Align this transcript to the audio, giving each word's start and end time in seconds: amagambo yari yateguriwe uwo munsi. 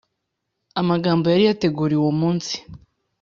amagambo 0.81 1.25
yari 1.29 1.43
yateguriwe 1.45 2.01
uwo 2.03 2.13
munsi. 2.21 2.55